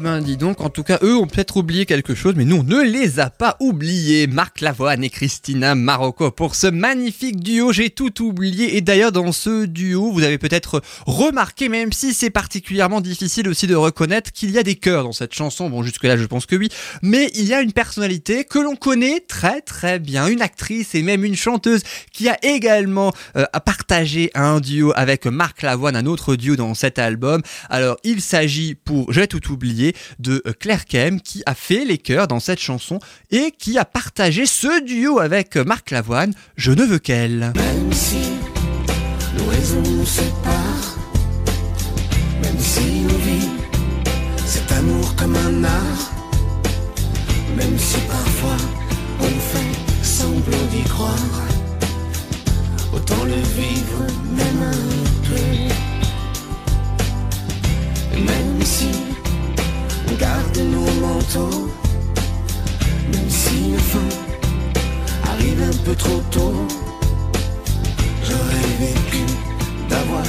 [0.00, 2.62] ben dis donc, en tout cas, eux ont peut-être oublié quelque chose, mais nous, on
[2.62, 4.26] ne les a pas oubliés.
[4.26, 8.76] Marc Lavoine et Christina Marocco pour ce magnifique duo, j'ai tout oublié.
[8.76, 13.66] Et d'ailleurs, dans ce duo, vous avez peut-être remarqué, même si c'est particulièrement difficile aussi
[13.66, 15.68] de reconnaître qu'il y a des chœurs dans cette chanson.
[15.68, 16.68] Bon, jusque-là, je pense que oui.
[17.02, 21.02] Mais il y a une personnalité que l'on connaît très très bien, une actrice et
[21.02, 21.82] même une chanteuse
[22.12, 26.98] qui a également euh, partagé un duo avec Marc Lavoine, un autre duo dans cet
[26.98, 27.42] album.
[27.68, 31.98] Alors, il s'agit pour J'ai tout oublié de euh, Claire Kem qui a fait les
[31.98, 32.98] chœurs dans cette chanson
[33.30, 37.52] et qui a partagé ce duo avec euh, Marc Lavoine, Je ne veux qu'elle.
[37.56, 38.30] Même si
[39.60, 40.96] raisons nous séparent,
[42.42, 43.50] même si nos vies,
[44.46, 46.12] cet amour comme un art,
[47.56, 48.56] même si parfois
[49.20, 51.46] on fait semblant d'y croire,
[52.94, 54.82] autant le vivre même un
[55.28, 55.44] peu.
[58.18, 58.88] Même si
[60.20, 61.70] on garde nos manteaux,
[63.12, 66.66] même si la fin arrive un peu trop tôt.
[68.24, 69.24] J'aurais vécu
[69.88, 70.24] d'avoir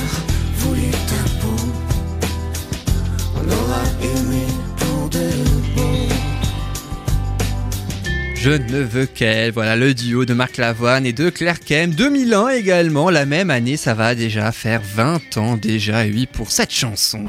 [0.58, 1.56] voulu ta peau.
[3.36, 4.46] On aura aimé
[4.78, 5.30] pour de
[5.76, 6.08] bon.
[8.36, 9.52] Je ne veux qu'elle.
[9.52, 11.92] Voilà le duo de Marc Lavoine et de Claire Kem.
[11.92, 16.72] 2001 également, la même année, ça va déjà faire 20 ans déjà, oui, pour cette
[16.72, 17.26] chanson.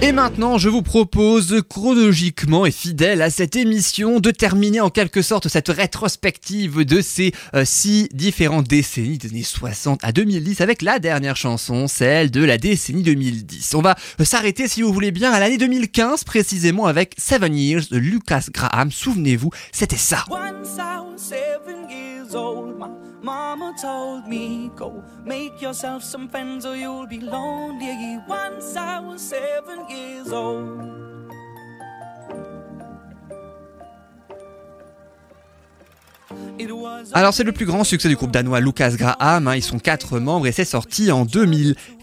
[0.00, 5.22] Et maintenant, je vous propose, chronologiquement et fidèle à cette émission, de terminer en quelque
[5.22, 10.82] sorte cette rétrospective de ces euh, six différentes décennies, des années 60 à 2010, avec
[10.82, 13.74] la dernière chanson, celle de la décennie 2010.
[13.74, 17.88] On va euh, s'arrêter, si vous voulez bien, à l'année 2015, précisément avec Seven Years
[17.90, 18.92] de Lucas Graham.
[18.92, 20.24] Souvenez-vous, c'était ça.
[21.16, 22.76] Seven years old,
[23.28, 28.18] mama told me, Go make yourself some friends or you'll be lonely.
[28.26, 31.08] Once I was seven years old.
[37.14, 40.18] Alors c'est le plus grand succès du groupe danois Lucas Graham, hein, ils sont quatre
[40.18, 41.24] membres et c'est sorti en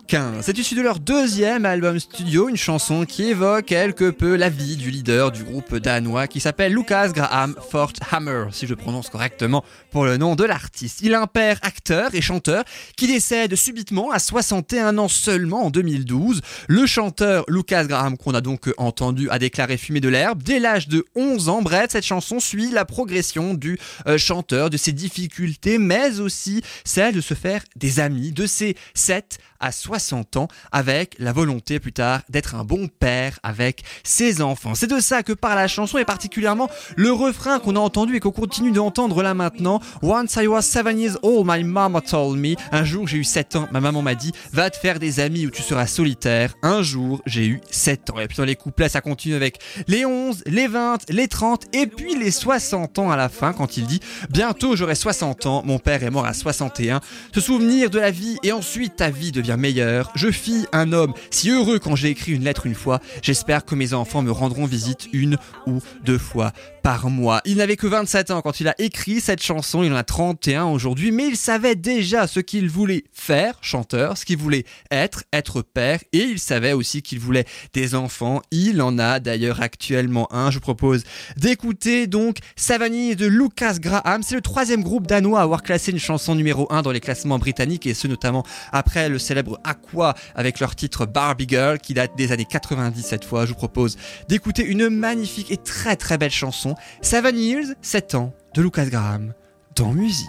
[0.08, 0.46] 2015.
[0.46, 4.76] C'est issu de leur deuxième album studio, une chanson qui évoque quelque peu la vie
[4.76, 10.06] du leader du groupe danois qui s'appelle Lucas Graham Forthammer, si je prononce correctement pour
[10.06, 11.00] le nom de l'artiste.
[11.02, 12.64] Il est un père acteur et chanteur
[12.98, 16.42] qui décède subitement à 61 ans seulement en 2012.
[16.68, 20.88] Le chanteur Lucas Graham qu'on a donc entendu a déclaré fumer de l'herbe dès l'âge
[20.88, 21.62] de 11 ans.
[21.62, 27.16] Bref, cette chanson suit la progression du euh, chanteur, de ses difficultés, mais aussi celle
[27.16, 31.80] de se faire des amis, de ses 7 à 60 60 ans avec la volonté
[31.80, 34.76] plus tard d'être un bon père avec ses enfants.
[34.76, 38.20] C'est de ça que parle la chanson et particulièrement le refrain qu'on a entendu et
[38.20, 39.80] qu'on continue d'entendre là maintenant.
[40.02, 42.56] Once I was seven years old, my mama told me.
[42.74, 45.46] Un jour j'ai eu 7 ans, ma maman m'a dit va te faire des amis
[45.46, 46.56] ou tu seras solitaire.
[46.62, 48.20] Un jour j'ai eu 7 ans.
[48.20, 51.88] Et puis dans les couplets ça continue avec les 11, les 20, les 30 et
[51.88, 55.80] puis les 60 ans à la fin quand il dit bientôt j'aurai 60 ans, mon
[55.80, 57.00] père est mort à 61.
[57.34, 59.85] Se souvenir de la vie et ensuite ta vie devient meilleure.
[60.16, 63.00] Je fis un homme si heureux quand j'ai écrit une lettre une fois.
[63.22, 66.52] J'espère que mes enfants me rendront visite une ou deux fois
[66.86, 67.42] par mois.
[67.46, 70.66] Il n'avait que 27 ans quand il a écrit cette chanson, il en a 31
[70.66, 75.64] aujourd'hui, mais il savait déjà ce qu'il voulait faire, chanteur, ce qu'il voulait être, être
[75.64, 78.44] père, et il savait aussi qu'il voulait des enfants.
[78.52, 80.52] Il en a d'ailleurs actuellement un.
[80.52, 81.06] Je vous propose
[81.38, 84.22] d'écouter donc Savani de Lucas Graham.
[84.22, 87.40] C'est le troisième groupe danois à avoir classé une chanson numéro 1 dans les classements
[87.40, 92.12] britanniques, et ce notamment après le célèbre Aqua avec leur titre Barbie Girl qui date
[92.16, 93.48] des années 90 cette fois.
[93.48, 93.98] Je vous propose
[94.30, 96.75] d'écouter une magnifique et très très belle chanson.
[97.02, 99.34] Seven Years, 7 ans, de Lucas Graham,
[99.76, 100.28] dans musique.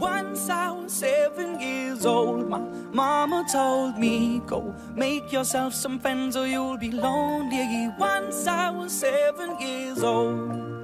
[0.00, 2.58] Once I was seven years old, my
[2.92, 7.88] mama told me, Go make yourself some friends or you'll be lonely.
[7.96, 10.83] Once I was seven years old.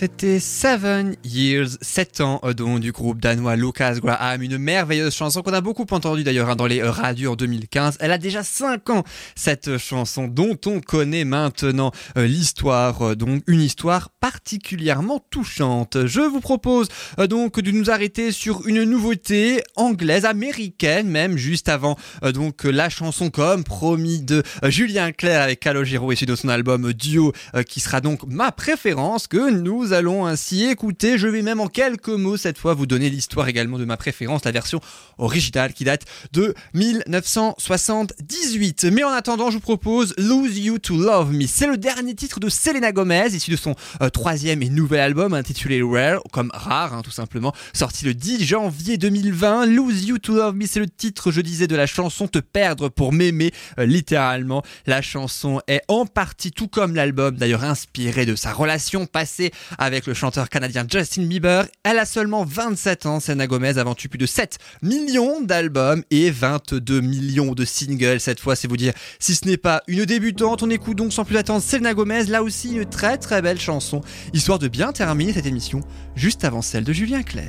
[0.00, 5.42] C'était Seven Years, 7 ans euh, donc du groupe danois Lucas Graham, une merveilleuse chanson
[5.42, 7.98] qu'on a beaucoup entendue d'ailleurs hein, dans les euh, radios en 2015.
[8.00, 9.04] Elle a déjà 5 ans
[9.36, 16.06] cette chanson dont on connaît maintenant euh, l'histoire, donc une histoire particulièrement touchante.
[16.06, 16.88] Je vous propose
[17.28, 23.28] donc de nous arrêter sur une nouveauté anglaise, américaine même, juste avant donc la chanson
[23.28, 27.34] comme promis de Julien Clerc avec Calogero issu de son album Duo
[27.66, 31.18] qui sera donc ma préférence que nous allons ainsi écouter.
[31.18, 34.44] Je vais même en quelques mots cette fois vous donner l'histoire également de ma préférence,
[34.44, 34.80] la version
[35.18, 38.84] originale qui date de 1978.
[38.84, 41.46] Mais en attendant, je vous propose Lose You to Love Me.
[41.46, 45.34] C'est le dernier titre de Selena Gomez, issu de son euh, troisième et nouvel album
[45.34, 49.66] intitulé Rare, comme rare hein, tout simplement, sorti le 10 janvier 2020.
[49.66, 52.88] Lose You to Love Me, c'est le titre, je disais, de la chanson Te perdre
[52.88, 54.62] pour m'aimer, euh, littéralement.
[54.86, 60.06] La chanson est en partie, tout comme l'album, d'ailleurs inspiré de sa relation passée avec
[60.06, 61.66] le chanteur canadien Justin Bieber.
[61.82, 66.30] Elle a seulement 27 ans, Selena Gomez a vendu plus de 7 millions d'albums et
[66.30, 68.20] 22 millions de singles.
[68.20, 70.62] Cette fois, c'est vous dire si ce n'est pas une débutante.
[70.62, 74.00] On écoute donc sans plus attendre Selena Gomez, là aussi une très très belle chanson,
[74.32, 75.80] histoire de bien terminer cette émission
[76.14, 77.46] juste avant celle de Julien Clerc.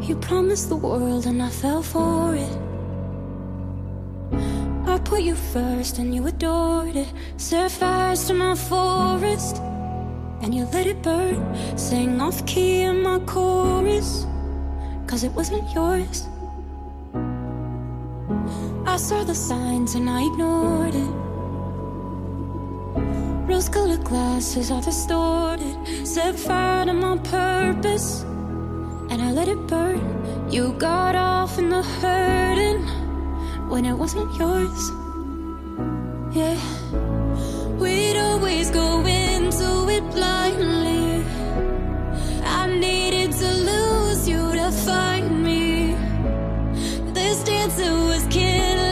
[0.00, 2.68] You promised the world and I fell for it.
[4.88, 7.12] I put you first and you adored it.
[7.36, 9.58] Set fires to my forest
[10.40, 11.38] and you let it burn.
[11.76, 14.24] Sang off key in my chorus,
[15.06, 16.26] cause it wasn't yours.
[18.86, 21.12] I saw the signs and I ignored it.
[23.46, 25.76] Rose colored glasses are distorted.
[26.06, 28.22] Set fire to my purpose
[29.10, 30.00] and I let it burn.
[30.50, 33.07] You got off in the hurting
[33.68, 34.90] when it wasn't yours.
[36.34, 36.58] Yeah,
[37.78, 41.24] we'd always go into it blindly.
[42.44, 45.94] I needed to lose you to find me.
[47.12, 48.87] This dancer was killing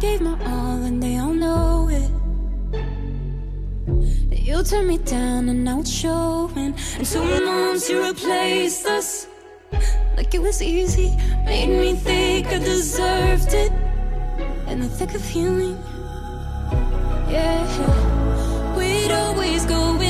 [0.00, 2.10] gave my all and they all know it.
[4.32, 6.74] You turned me down and now it's showing.
[6.96, 9.26] And two months you replaced us.
[10.16, 13.72] Like it was easy, made me think I deserved it.
[14.68, 15.76] In the thick of healing,
[17.28, 18.76] yeah.
[18.76, 20.09] We'd always go into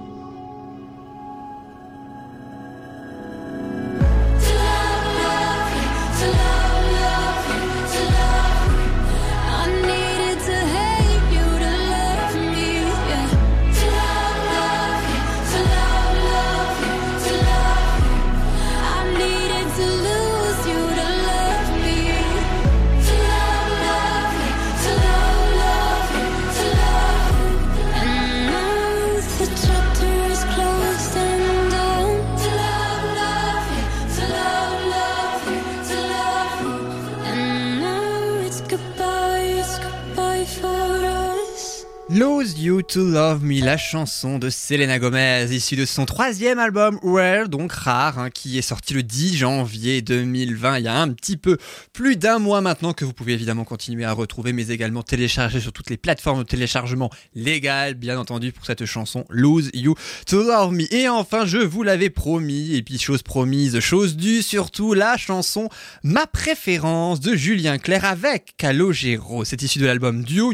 [42.13, 46.99] Lose You to Love Me, la chanson de Selena Gomez, issue de son troisième album
[47.03, 51.07] Rare, donc rare, hein, qui est sorti le 10 janvier 2020, il y a un
[51.13, 51.57] petit peu
[51.93, 55.71] plus d'un mois maintenant, que vous pouvez évidemment continuer à retrouver, mais également télécharger sur
[55.71, 59.95] toutes les plateformes de téléchargement légales, bien entendu, pour cette chanson Lose You
[60.27, 60.93] to Love Me.
[60.93, 65.69] Et enfin, je vous l'avais promis, et puis chose promise, chose due, surtout la chanson
[66.03, 69.45] Ma préférence de Julien Clerc avec Calogero.
[69.45, 70.51] C'est issu de l'album Duo,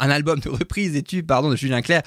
[0.00, 2.02] un album de reprise tube, pardon, de Julien Clerc,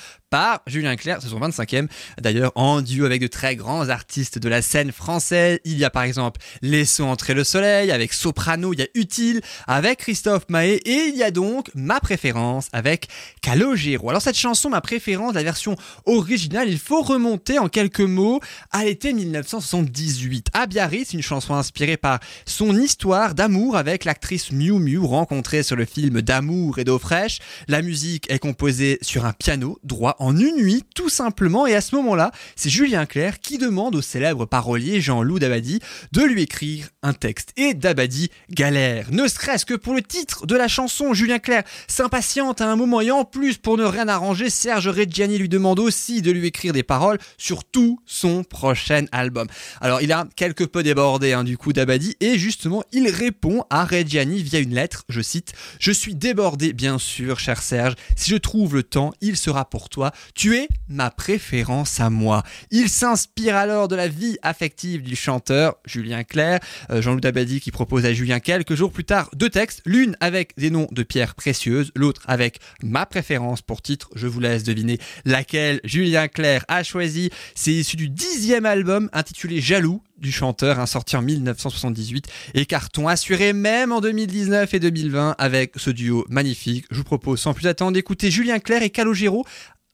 [0.67, 1.87] Julien Clerc, c'est son 25e,
[2.19, 5.59] d'ailleurs en duo avec de très grands artistes de la scène française.
[5.63, 9.41] Il y a par exemple Laissons entrer le soleil, avec Soprano, il y a Utile,
[9.67, 13.07] avec Christophe Mahé, et il y a donc ma préférence avec
[13.41, 14.09] Calogero.
[14.09, 18.83] Alors cette chanson, ma préférence, la version originale, il faut remonter en quelques mots à
[18.83, 20.47] l'été 1978.
[20.53, 25.75] À Biarritz, une chanson inspirée par son histoire d'amour avec l'actrice Miu Miu rencontrée sur
[25.75, 27.39] le film D'amour et d'eau fraîche.
[27.67, 31.81] La musique est composée sur un piano droit en une nuit, tout simplement, et à
[31.81, 35.79] ce moment-là, c'est Julien Clerc qui demande au célèbre parolier Jean-Loup Dabadi
[36.11, 37.51] de lui écrire un texte.
[37.57, 41.13] Et Dabadi galère, ne serait-ce que pour le titre de la chanson.
[41.13, 45.37] Julien Clerc s'impatiente à un moment et en plus, pour ne rien arranger, Serge Reggiani
[45.37, 49.47] lui demande aussi de lui écrire des paroles sur tout son prochain album.
[49.81, 53.85] Alors il a quelque peu débordé hein, du coup Dabadi et justement il répond à
[53.85, 58.37] Reggiani via une lettre, je cite, Je suis débordé bien sûr cher Serge, si je
[58.37, 62.43] trouve le temps, il sera pour toi, tu es ma préférence à moi.
[62.71, 67.71] Il s'inspire alors de la vie affective du chanteur Julien Clerc, euh, Jean-Loup Dabadi qui
[67.71, 71.35] propose à Julien quelques jours plus tard deux textes, l'une avec des noms de pierres
[71.35, 76.83] précieuses, l'autre avec ma préférence pour titre, je vous laisse deviner laquelle Julien Clerc a
[76.83, 77.29] choisi.
[77.55, 83.07] C'est issu du dixième album intitulé Jaloux du chanteur, hein, sorti en 1978 et carton
[83.07, 86.85] assuré même en 2019 et 2020 avec ce duo magnifique.
[86.89, 89.45] Je vous propose sans plus attendre d'écouter Julien Clerc et Calogero.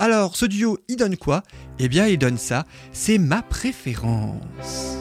[0.01, 1.43] Alors ce duo, il donne quoi?
[1.77, 4.97] Eh bien il donne ça, c'est ma préférence.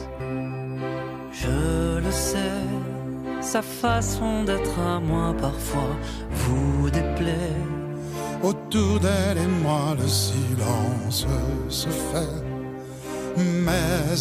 [1.31, 2.61] Je le sais,
[3.41, 5.97] sa façon d'être à moi parfois
[6.29, 7.57] vous déplaît.
[8.43, 11.25] Autour d'elle et moi, le silence
[11.67, 12.43] se fait.
[13.37, 13.71] Mais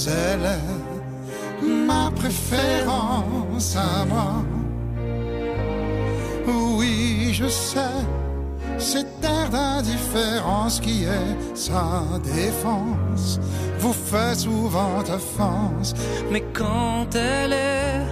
[0.07, 4.43] elle est ma préférence à moi.
[6.47, 8.01] Oui, je sais,
[8.81, 13.39] cet air d'indifférence qui est sa défense
[13.78, 15.95] vous fait souvent offense.
[16.31, 18.07] Mais quand elle est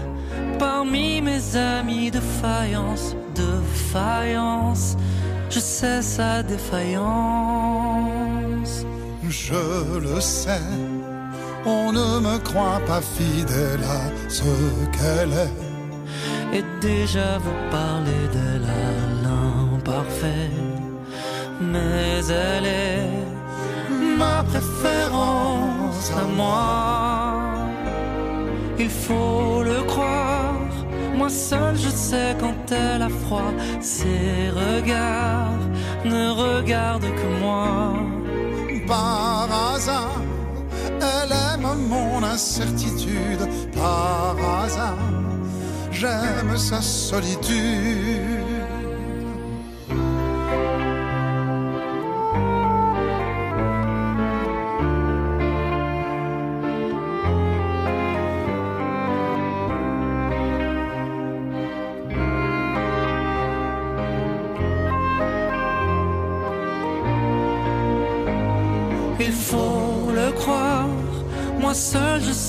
[0.58, 3.60] parmi mes amis de faïence, de
[3.92, 4.96] faïence,
[5.50, 6.98] je sais sa défaillance.
[9.28, 10.60] Je le sais,
[11.66, 14.44] on ne me croit pas fidèle à ce
[14.96, 15.68] qu'elle est.
[16.58, 18.90] Et déjà vous parlez d'elle à
[19.22, 20.57] l'imparfait.
[21.78, 23.08] Mais elle est
[24.18, 27.42] Ma préférence à moi.
[28.78, 30.54] Il faut le croire.
[31.16, 33.52] Moi seul je sais quand elle a froid.
[33.80, 35.64] Ses regards
[36.04, 37.94] ne regardent que moi.
[38.86, 40.22] par hasard.
[41.10, 45.12] Elle aime mon incertitude par hasard.
[45.90, 48.57] J'aime sa solitude.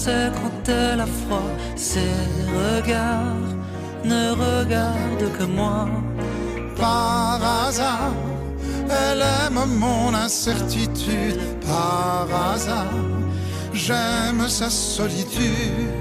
[0.04, 1.52] Sais quand elle a froid.
[1.76, 2.16] Ses
[2.60, 3.50] regards
[4.12, 5.88] ne regardent que moi.
[6.84, 8.14] par hasard.
[9.02, 13.04] Elle aime mon incertitude par hasard.
[13.74, 15.98] J'aime sa solitude.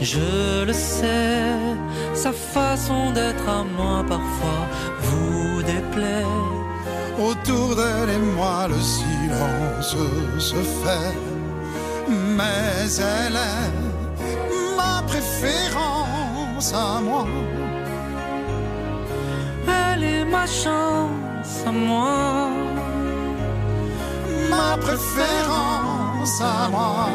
[0.00, 1.58] Je le sais,
[2.14, 4.64] sa façon d'être à moi parfois
[5.06, 6.32] vous déplaît.
[7.28, 9.96] Autour d'elle et moi, le silence
[10.48, 11.29] se fait.
[12.40, 17.26] Mais elle est ma préférence à moi.
[19.66, 22.48] Elle est ma chance à moi.
[24.52, 27.08] Ma préférence à moi.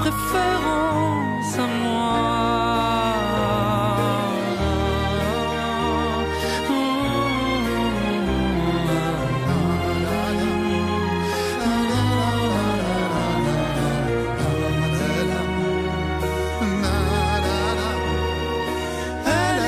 [0.00, 2.30] Préférence à moi.
[19.26, 19.60] Elle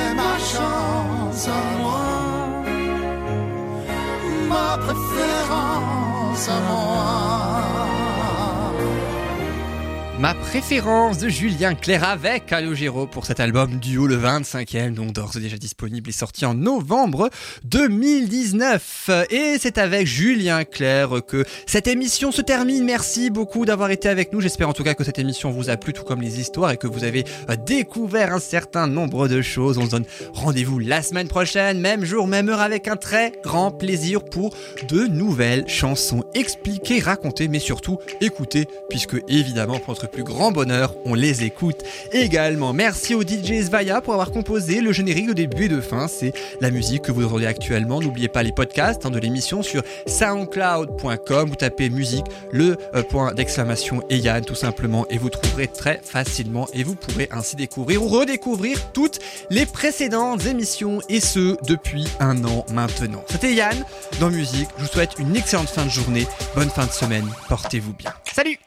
[10.22, 15.36] ma préférence de Julien Clerc avec Calogero pour cet album duo le 25e, donc d'ores
[15.36, 17.28] et déjà disponible et sorti en novembre
[17.64, 19.10] 2019.
[19.30, 22.84] Et c'est avec Julien Clerc que cette émission se termine.
[22.84, 24.40] Merci beaucoup d'avoir été avec nous.
[24.40, 26.76] J'espère en tout cas que cette émission vous a plu, tout comme les histoires, et
[26.76, 29.76] que vous avez euh, découvert un certain nombre de choses.
[29.76, 33.72] On se donne rendez-vous la semaine prochaine, même jour, même heure, avec un très grand
[33.72, 34.54] plaisir pour
[34.88, 40.94] de nouvelles chansons expliquées, racontées, mais surtout écoutées, puisque évidemment, pour notre plus grand bonheur,
[41.06, 41.82] on les écoute
[42.12, 42.72] également.
[42.72, 46.06] Merci au DJ Svaya pour avoir composé le générique de début et de fin.
[46.06, 48.00] C'est la musique que vous entendez actuellement.
[48.00, 51.48] N'oubliez pas les podcasts hein, de l'émission sur soundcloud.com.
[51.48, 56.00] Vous tapez musique, le euh, point d'exclamation et Yann tout simplement et vous trouverez très
[56.04, 59.18] facilement et vous pourrez ainsi découvrir ou redécouvrir toutes
[59.50, 63.24] les précédentes émissions et ce depuis un an maintenant.
[63.28, 63.84] C'était Yann
[64.20, 64.68] dans musique.
[64.76, 68.12] Je vous souhaite une excellente fin de journée, bonne fin de semaine, portez-vous bien.
[68.30, 68.58] Salut